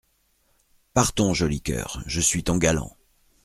Partons, 0.95 1.35
joli 1.35 1.61
coeur, 1.61 2.01
je 2.07 2.21
suis 2.21 2.43
ton 2.43 2.57
galant. 2.57 2.97